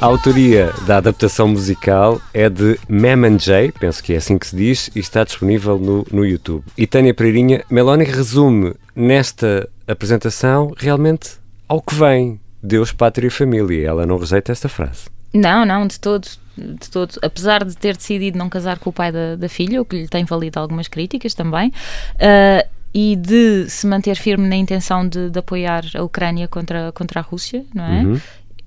A 0.01 0.07
autoria 0.07 0.73
da 0.87 0.99
adaptação 0.99 1.49
musical 1.49 2.21
é 2.33 2.49
de 2.49 2.79
Meman 2.89 3.37
J, 3.37 3.73
penso 3.73 4.01
que 4.01 4.13
é 4.13 4.19
assim 4.19 4.39
que 4.39 4.47
se 4.47 4.55
diz, 4.55 4.89
e 4.95 5.01
está 5.01 5.25
disponível 5.25 5.77
no, 5.77 6.07
no 6.13 6.25
YouTube. 6.25 6.65
E 6.77 6.87
Tânia 6.87 7.13
Pereirinha, 7.13 7.65
Meloni 7.69 8.05
resume 8.05 8.75
nesta 8.95 9.69
apresentação 9.89 10.73
realmente 10.79 11.31
ao 11.67 11.83
que 11.83 11.97
vem 11.97 12.41
Deus, 12.63 12.93
Pátria 12.93 13.27
e 13.27 13.31
Família. 13.31 13.89
Ela 13.89 14.07
não 14.07 14.19
rejeita 14.19 14.53
esta 14.53 14.69
frase. 14.69 15.07
Não, 15.35 15.67
não, 15.67 15.85
de 15.85 15.99
todo. 15.99 16.29
De 16.57 16.91
todo. 16.91 17.19
Apesar 17.21 17.65
de 17.65 17.77
ter 17.77 17.97
decidido 17.97 18.39
não 18.39 18.49
casar 18.49 18.79
com 18.79 18.91
o 18.91 18.93
pai 18.93 19.11
da, 19.11 19.35
da 19.35 19.49
filha, 19.49 19.83
o 19.83 19.85
que 19.85 20.03
lhe 20.03 20.09
tem 20.09 20.25
valido 20.25 20.61
algumas 20.61 20.87
críticas 20.87 21.35
também, 21.35 21.73
ah, 22.21 22.65
e 22.95 23.17
de 23.17 23.69
se 23.69 23.85
manter 23.85 24.15
firme 24.15 24.49
na 24.49 24.57
intenção 24.57 25.09
de, 25.09 25.29
de 25.29 25.39
apoiar 25.41 25.85
a 25.95 26.05
Ucrânia 26.05 26.47
contra, 26.47 26.93
contra 26.93 27.19
a 27.19 27.23
Rússia, 27.23 27.65
não 27.75 27.85
é? 27.85 28.03
Uhum. 28.05 28.21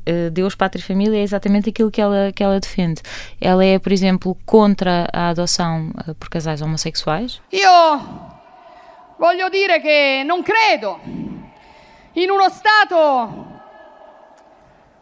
Uh, 0.08 0.32
Deus, 0.32 0.56
Pátria 0.56 0.82
e 0.82 0.86
Família 0.86 1.18
é 1.20 1.22
exatamente 1.22 1.70
aquilo 1.70 1.92
que 1.92 2.02
ela, 2.02 2.32
que 2.32 2.44
ela 2.44 2.60
defende. 2.60 3.02
Ela 3.40 3.64
é, 3.64 3.78
por 3.78 3.92
exemplo, 3.92 4.36
contra 4.46 5.08
a 5.14 5.30
adoção 5.30 5.92
uh, 6.08 6.16
por 6.16 6.30
casais 6.30 6.62
homossexuais. 6.62 7.40
Io 7.52 7.70
voglio 9.20 9.50
dire 9.50 9.80
che 9.80 10.24
non 10.26 10.42
credo 10.42 11.00
in 12.14 12.30
uno 12.30 12.50
Stato 12.50 13.50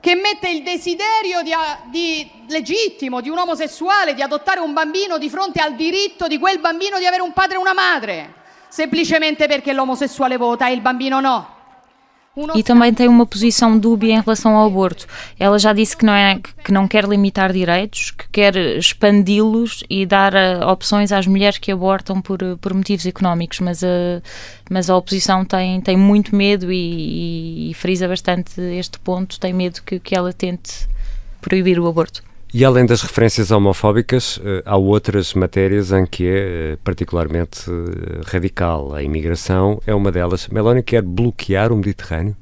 che 0.01 0.15
mette 0.15 0.49
il 0.49 0.63
desiderio 0.63 1.41
di, 1.41 1.51
di- 1.89 2.31
legittimo 2.47 3.21
di 3.21 3.29
un 3.29 3.37
omosessuale 3.37 4.13
di 4.13 4.21
adottare 4.21 4.59
un 4.59 4.73
bambino 4.73 5.17
di 5.17 5.29
fronte 5.29 5.61
al 5.61 5.75
diritto 5.75 6.27
di 6.27 6.37
quel 6.37 6.59
bambino 6.59 6.97
di 6.99 7.05
avere 7.05 7.21
un 7.21 7.33
padre 7.33 7.55
e 7.55 7.59
una 7.59 7.73
madre, 7.73 8.33
semplicemente 8.69 9.47
perché 9.47 9.73
l'omosessuale 9.73 10.37
vota 10.37 10.67
e 10.67 10.73
il 10.73 10.81
bambino 10.81 11.19
no. 11.19 11.57
E 12.55 12.63
também 12.63 12.93
tem 12.93 13.07
uma 13.07 13.25
posição 13.25 13.77
dúbia 13.77 14.13
em 14.13 14.21
relação 14.21 14.55
ao 14.55 14.67
aborto. 14.67 15.07
Ela 15.37 15.59
já 15.59 15.73
disse 15.73 15.97
que 15.97 16.05
não, 16.05 16.13
é, 16.13 16.39
que 16.63 16.71
não 16.71 16.87
quer 16.87 17.03
limitar 17.05 17.51
direitos, 17.51 18.11
que 18.11 18.29
quer 18.29 18.55
expandi-los 18.55 19.83
e 19.89 20.05
dar 20.05 20.33
eh, 20.33 20.63
opções 20.65 21.11
às 21.11 21.27
mulheres 21.27 21.57
que 21.57 21.71
abortam 21.71 22.21
por, 22.21 22.41
eh, 22.41 22.55
por 22.61 22.73
motivos 22.73 23.05
económicos, 23.05 23.59
mas 23.59 23.83
a, 23.83 24.21
mas 24.69 24.89
a 24.89 24.95
oposição 24.95 25.43
tem, 25.43 25.81
tem 25.81 25.97
muito 25.97 26.35
medo 26.35 26.71
e, 26.71 26.77
e, 26.77 27.71
e 27.71 27.73
frisa 27.73 28.07
bastante 28.07 28.61
este 28.61 28.99
ponto, 28.99 29.39
tem 29.39 29.51
medo 29.51 29.81
que, 29.83 29.99
que 29.99 30.15
ela 30.15 30.31
tente 30.31 30.87
proibir 31.41 31.79
o 31.79 31.87
aborto. 31.87 32.28
E 32.51 32.65
além 32.65 32.85
das 32.85 33.03
referências 33.03 33.51
homofóbicas, 33.51 34.39
eh, 34.43 34.63
há 34.65 34.75
outras 34.75 35.35
matérias 35.35 35.91
em 35.91 36.03
que 36.03 36.25
é 36.25 36.37
eh, 36.73 36.77
particularmente 36.83 37.69
eh, 37.69 38.21
radical. 38.25 38.95
A 38.95 39.03
imigração 39.03 39.79
é 39.85 39.93
uma 39.93 40.11
delas. 40.11 40.47
Meloni 40.47 40.81
quer 40.81 41.03
bloquear 41.03 41.71
o 41.71 41.75
Mediterrâneo? 41.75 42.35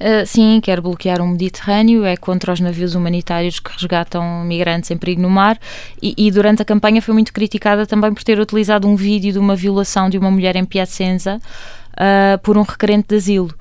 Uh, 0.00 0.24
sim, 0.24 0.60
quer 0.62 0.80
bloquear 0.80 1.20
o 1.20 1.26
Mediterrâneo, 1.26 2.04
é 2.04 2.16
contra 2.16 2.52
os 2.52 2.60
navios 2.60 2.94
humanitários 2.94 3.58
que 3.58 3.72
resgatam 3.72 4.44
migrantes 4.44 4.92
em 4.92 4.96
perigo 4.96 5.20
no 5.20 5.28
mar 5.28 5.58
e, 6.00 6.14
e 6.16 6.30
durante 6.30 6.62
a 6.62 6.64
campanha 6.64 7.02
foi 7.02 7.12
muito 7.14 7.32
criticada 7.32 7.84
também 7.84 8.14
por 8.14 8.22
ter 8.22 8.38
utilizado 8.38 8.86
um 8.86 8.94
vídeo 8.94 9.32
de 9.32 9.40
uma 9.40 9.56
violação 9.56 10.08
de 10.08 10.16
uma 10.16 10.30
mulher 10.30 10.54
em 10.54 10.64
Piacenza 10.64 11.40
uh, 11.94 12.38
por 12.44 12.56
um 12.56 12.62
requerente 12.62 13.08
de 13.08 13.16
asilo. 13.16 13.52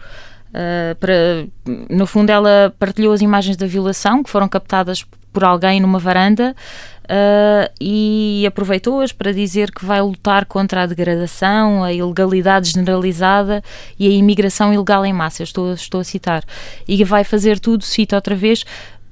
Uh, 0.50 0.96
para, 1.00 1.48
no 1.90 2.06
fundo, 2.06 2.30
ela 2.30 2.72
partilhou 2.78 3.14
as 3.14 3.22
imagens 3.22 3.58
da 3.58 3.66
violação 3.66 4.22
que 4.22 4.30
foram 4.30 4.48
captadas 4.48 5.04
por 5.38 5.44
alguém 5.44 5.80
numa 5.80 6.00
varanda 6.00 6.56
uh, 7.04 7.72
e 7.80 8.44
aproveitou-as 8.48 9.12
para 9.12 9.32
dizer 9.32 9.70
que 9.70 9.86
vai 9.86 10.02
lutar 10.02 10.48
contra 10.48 10.82
a 10.82 10.86
degradação, 10.88 11.84
a 11.84 11.94
ilegalidade 11.94 12.72
generalizada 12.72 13.64
e 14.00 14.08
a 14.08 14.10
imigração 14.10 14.74
ilegal 14.74 15.06
em 15.06 15.14
massa. 15.14 15.44
Estou, 15.44 15.74
estou 15.74 16.02
a 16.02 16.04
citar. 16.04 16.44
E 16.88 17.04
vai 17.04 17.24
fazer 17.24 17.60
tudo, 17.60 17.84
cito 17.84 18.16
outra 18.16 18.36
vez, 18.36 18.66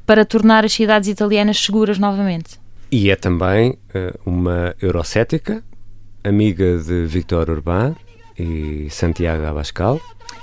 para 0.03 0.25
tornar 0.25 0.65
as 0.65 0.74
cidades 0.74 1.08
italianas 1.08 1.63
seguras 1.63 2.00
novamente. 2.00 2.60
E 2.91 3.12
é 3.12 3.15
também 3.15 3.77
eh, 3.94 4.12
uma 4.25 4.75
eurocética, 4.82 5.63
amiga 6.24 6.79
de 6.79 7.05
Victor 7.05 7.51
Orbán 7.51 7.94
e 8.38 8.88
Santiago 8.89 9.46
Abascal. 9.46 10.00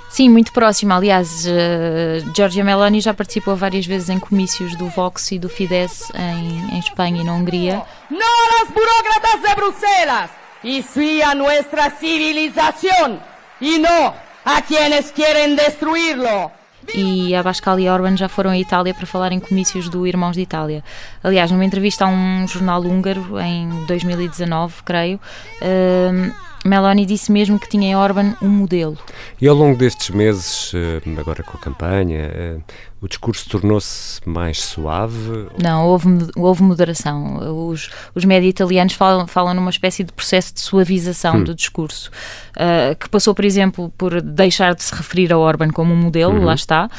Sim, 0.09 0.29
muito 0.29 0.53
próxima. 0.53 0.95
Aliás, 0.95 1.45
uh, 1.47 2.35
Giorgia 2.35 2.63
Meloni 2.63 3.01
já 3.01 3.15
participou 3.15 3.55
várias 3.55 3.85
vezes 3.85 4.09
em 4.09 4.19
comícios 4.19 4.75
do 4.75 4.87
Vox 4.89 5.31
e 5.31 5.39
do 5.39 5.49
Fidesz 5.49 6.11
em, 6.13 6.75
em 6.75 6.79
Espanha 6.79 7.21
e 7.21 7.23
na 7.23 7.33
Hungria. 7.33 7.81
No 8.11 8.19
a 8.19 8.61
las 8.61 8.71
burócratas 8.71 9.41
de 9.41 9.55
Bruselas, 9.55 10.29
y 10.63 10.83
sí 10.83 11.21
a 11.23 11.33
nuestra 11.33 11.89
civilización, 11.89 13.19
y 13.59 13.79
no 13.79 14.13
a 14.45 14.61
quienes 14.61 15.11
quieren 15.11 15.55
destruirlo. 15.55 16.51
E 16.93 17.35
Abascal 17.35 17.79
e 17.79 17.89
Orban 17.89 18.15
já 18.15 18.27
foram 18.27 18.51
à 18.51 18.57
Itália 18.57 18.93
para 18.93 19.05
falar 19.05 19.31
em 19.31 19.39
comícios 19.39 19.89
do 19.89 20.05
Irmãos 20.05 20.33
de 20.33 20.41
Itália. 20.41 20.83
Aliás, 21.23 21.51
numa 21.51 21.65
entrevista 21.65 22.05
a 22.05 22.07
um 22.07 22.47
jornal 22.47 22.81
húngaro 22.81 23.39
em 23.39 23.85
2019, 23.85 24.83
creio, 24.83 25.19
uh, 25.61 26.33
Meloni 26.65 27.05
disse 27.05 27.31
mesmo 27.31 27.59
que 27.59 27.67
tinha 27.67 27.89
em 27.89 27.95
Orban 27.95 28.35
um 28.41 28.47
modelo. 28.47 28.97
E 29.39 29.47
ao 29.47 29.55
longo 29.55 29.77
destes 29.77 30.09
meses, 30.09 30.71
eh, 30.73 31.01
agora 31.19 31.43
com 31.43 31.57
a 31.57 31.59
campanha, 31.59 32.31
eh, 32.33 32.57
o 33.03 33.07
discurso 33.09 33.49
tornou-se 33.49 34.21
mais 34.25 34.61
suave? 34.61 35.47
Não, 35.61 35.85
houve, 35.87 36.07
houve 36.37 36.63
moderação. 36.63 37.67
Os, 37.67 37.89
os 38.15 38.23
média 38.23 38.47
italianos 38.47 38.93
falam, 38.93 39.27
falam 39.27 39.53
numa 39.53 39.69
espécie 39.69 40.05
de 40.05 40.13
processo 40.13 40.53
de 40.53 40.61
suavização 40.61 41.35
hum. 41.35 41.43
do 41.43 41.53
discurso, 41.53 42.09
uh, 42.55 42.95
que 42.95 43.09
passou, 43.09 43.35
por 43.35 43.43
exemplo, 43.43 43.91
por 43.97 44.21
deixar 44.21 44.73
de 44.73 44.83
se 44.83 44.95
referir 44.95 45.33
a 45.33 45.37
Orban 45.37 45.69
como 45.69 45.93
um 45.93 45.97
modelo, 45.97 46.35
uhum. 46.35 46.45
lá 46.45 46.53
está. 46.53 46.89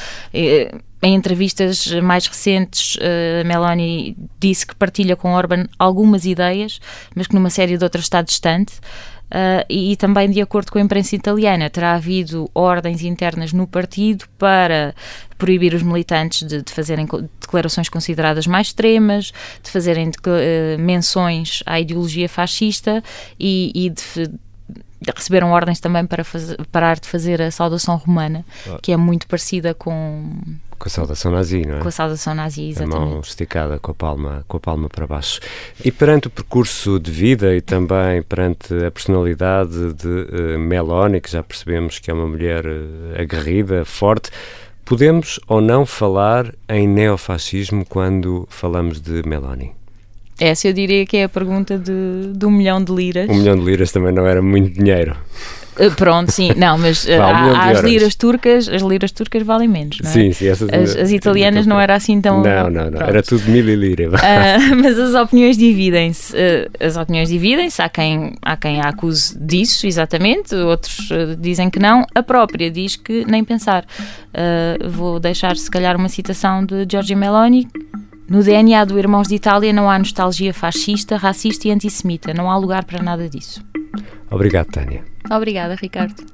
Em 1.05 1.15
entrevistas 1.15 1.91
mais 2.03 2.27
recentes, 2.27 2.97
uh, 2.97 3.47
Meloni 3.47 4.15
disse 4.39 4.67
que 4.67 4.75
partilha 4.75 5.17
com 5.17 5.33
Orban 5.33 5.67
algumas 5.79 6.27
ideias, 6.27 6.81
mas 7.15 7.27
que 7.27 7.35
numa 7.35 7.51
série 7.51 7.79
de 7.79 7.85
outras 7.85 8.05
está 8.05 8.21
distante. 8.21 8.75
Uh, 9.25 9.65
e, 9.69 9.93
e, 9.93 9.97
também 9.97 10.31
de 10.31 10.41
acordo 10.41 10.71
com 10.71 10.79
a 10.79 10.81
imprensa 10.81 11.17
italiana, 11.17 11.69
terá 11.69 11.95
havido 11.95 12.49
ordens 12.55 13.03
internas 13.03 13.53
no 13.53 13.67
partido 13.67 14.27
para 14.39 14.95
proibir 15.37 15.75
os 15.75 15.83
militantes 15.83 16.47
de, 16.47 16.63
de 16.63 16.73
fazerem 16.73 17.07
declarações 17.41 17.89
consideradas 17.89 18.47
mais 18.47 18.69
extremas, 18.69 19.33
de 19.63 19.71
fazerem 19.71 20.11
de, 20.11 20.19
uh, 20.19 20.79
menções 20.79 21.63
à 21.67 21.81
ideologia 21.81 22.29
fascista 22.29 23.03
e, 23.41 23.73
e 23.75 23.91
de, 23.91 24.31
receberam 25.13 25.51
ordens 25.51 25.81
também 25.81 26.07
para 26.07 26.25
parar 26.71 26.99
de 26.99 27.09
fazer 27.09 27.43
a 27.43 27.51
saudação 27.51 27.97
romana, 27.97 28.45
ah. 28.69 28.79
que 28.81 28.93
é 28.93 28.97
muito 28.97 29.27
parecida 29.27 29.75
com 29.75 30.33
com 30.79 30.89
a 30.89 30.91
saudação 30.91 31.31
nazi, 31.33 31.67
não 31.67 31.77
é? 31.77 31.81
Com 31.81 31.89
a 31.89 31.91
saudação 31.91 32.35
nazi, 32.35 32.71
exatamente. 32.71 32.97
A 32.97 33.01
mão 33.01 33.21
esticada 33.21 33.79
com 33.79 33.91
a 33.91 33.95
palma, 33.95 34.45
com 34.47 34.57
a 34.57 34.61
palma 34.61 34.89
para 34.89 35.07
baixo. 35.07 35.41
E 35.85 35.91
perante 35.91 36.29
o 36.29 36.31
percurso 36.31 36.99
de 36.99 37.11
vida 37.11 37.55
e 37.55 37.61
também 37.61 38.23
perante 38.23 38.75
a 38.85 38.91
personalidade 38.91 39.93
de 39.95 40.09
uh, 40.09 40.59
Meloni, 40.59 41.21
que 41.21 41.31
já 41.31 41.43
percebemos 41.43 41.99
que 41.99 42.11
é 42.11 42.15
uma 42.15 42.27
mulher 42.27 42.67
uh, 42.67 43.21
aguerrida, 43.21 43.85
forte, 43.85 44.31
podemos 44.85 45.41
ou 45.49 45.61
não 45.61 45.87
falar 45.87 46.55
em 46.69 46.87
neofascismo 46.87 47.85
quando 47.85 48.47
falamos 48.51 49.01
de 49.01 49.23
Meloni? 49.27 49.73
Essa 50.39 50.69
eu 50.69 50.73
diria 50.73 51.07
que 51.07 51.17
é 51.17 51.25
a 51.25 51.29
pergunta 51.29 51.79
de, 51.79 52.33
de 52.37 52.45
um 52.45 52.51
milhão 52.51 52.83
de 52.83 52.93
liras. 52.93 53.29
Um 53.31 53.37
milhão 53.37 53.57
de 53.57 53.65
liras 53.65 53.93
também 53.93 54.13
não 54.13 54.27
era 54.27 54.43
muito 54.43 54.71
dinheiro. 54.71 55.17
Uh, 55.79 55.95
pronto, 55.97 56.31
sim, 56.31 56.53
não, 56.57 56.79
mas 56.79 57.05
uh, 57.05 57.21
há, 57.21 57.71
as 57.71 57.81
liras 57.81 58.15
turcas, 58.15 58.69
as 58.69 58.83
liras 58.83 59.11
turcas 59.11 59.43
valem 59.43 59.69
menos, 59.69 59.99
não 60.03 60.09
é? 60.09 60.13
Sim, 60.13 60.33
sim, 60.33 60.49
essas 60.49 60.69
as, 60.69 60.97
as 60.97 61.11
italianas 61.11 61.67
não 61.67 61.81
era 61.81 61.95
assim 61.95 62.21
tão. 62.21 62.43
Não, 62.43 62.71
não, 62.71 62.91
não, 62.91 63.01
era 63.01 63.23
tudo 63.23 63.51
mil 63.51 63.69
e 63.69 63.75
lira. 63.75 64.09
Uh, 64.09 64.77
mas 64.81 64.99
as 64.99 65.15
opiniões 65.15 65.57
dividem-se. 65.57 66.33
Uh, 66.35 66.71
as 66.85 66.97
opiniões 66.97 67.29
dividem-se, 67.29 67.83
há 67.83 67.89
quem, 67.89 68.35
há 68.41 68.57
quem 68.57 68.81
a 68.81 68.89
acuse 68.89 69.37
disso, 69.39 69.87
exatamente, 69.87 70.55
outros 70.55 71.11
uh, 71.11 71.37
dizem 71.39 71.69
que 71.69 71.79
não. 71.79 72.07
A 72.15 72.23
própria 72.23 72.71
diz 72.71 72.97
que 72.97 73.25
nem 73.25 73.43
pensar. 73.43 73.85
vou 74.89 75.19
deixar, 75.19 75.57
se 75.57 75.71
calhar, 75.71 75.97
uma 75.97 76.09
citação 76.09 76.65
de 76.65 76.87
Giorgio 76.89 77.17
Meloni 77.17 77.69
no 78.29 78.43
DNA 78.43 78.85
do 78.87 78.99
Irmãos 78.99 79.29
de 79.29 79.35
Itália 79.35 79.73
não 79.73 79.91
há 79.91 79.99
nostalgia 79.99 80.55
fascista, 80.55 81.17
racista 81.17 81.69
e 81.69 81.71
antissemita. 81.71 82.33
Não 82.33 82.51
há 82.51 82.57
lugar 82.57 82.85
para 82.85 83.03
nada 83.03 83.29
disso. 83.29 83.63
Obrigado, 84.35 84.67
Tânia. 84.67 85.05
Obrigada, 85.31 85.77
Ricardo. 85.77 86.25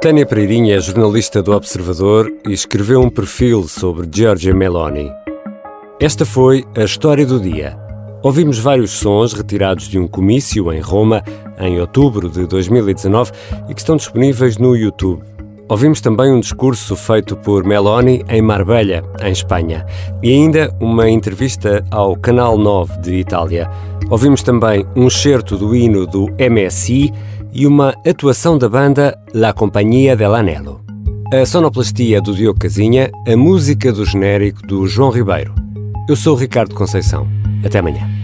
Tânia 0.00 0.26
Pereirinha 0.26 0.76
é 0.76 0.80
jornalista 0.80 1.40
do 1.40 1.52
Observador 1.52 2.32
e 2.48 2.52
escreveu 2.52 3.00
um 3.00 3.08
perfil 3.08 3.68
sobre 3.68 4.08
Giorgia 4.12 4.52
Meloni. 4.52 5.08
Esta 6.00 6.26
foi 6.26 6.64
a 6.76 6.82
história 6.82 7.24
do 7.24 7.38
dia. 7.38 7.78
Ouvimos 8.24 8.58
vários 8.58 8.90
sons 8.90 9.32
retirados 9.32 9.88
de 9.88 10.00
um 10.00 10.08
comício 10.08 10.72
em 10.72 10.80
Roma 10.80 11.22
em 11.56 11.80
outubro 11.80 12.28
de 12.28 12.44
2019 12.44 13.30
e 13.68 13.74
que 13.74 13.80
estão 13.80 13.96
disponíveis 13.96 14.58
no 14.58 14.74
YouTube. 14.74 15.22
Ouvimos 15.68 16.00
também 16.00 16.32
um 16.32 16.38
discurso 16.38 16.94
feito 16.94 17.36
por 17.36 17.64
Meloni 17.64 18.24
em 18.28 18.40
Marbella, 18.40 19.02
em 19.20 19.32
Espanha, 19.32 19.84
e 20.22 20.30
ainda 20.30 20.72
uma 20.80 21.10
entrevista 21.10 21.84
ao 21.90 22.14
Canal 22.14 22.56
9 22.56 23.00
de 23.00 23.14
Itália. 23.14 23.68
Ouvimos 24.08 24.44
também 24.44 24.86
um 24.94 25.10
certo 25.10 25.56
do 25.56 25.74
hino 25.74 26.06
do 26.06 26.28
MSI 26.38 27.12
e 27.52 27.66
uma 27.66 27.94
atuação 28.06 28.56
da 28.56 28.68
banda 28.68 29.18
La 29.34 29.52
Companhia 29.52 30.14
dell'Anello. 30.14 30.80
A 31.34 31.44
sonoplastia 31.44 32.20
do 32.20 32.32
Diogo 32.32 32.60
Casinha, 32.60 33.10
a 33.26 33.36
música 33.36 33.92
do 33.92 34.04
genérico 34.04 34.64
do 34.68 34.86
João 34.86 35.10
Ribeiro. 35.10 35.52
Eu 36.08 36.14
sou 36.14 36.36
o 36.36 36.38
Ricardo 36.38 36.76
Conceição. 36.76 37.26
Até 37.64 37.80
amanhã. 37.80 38.15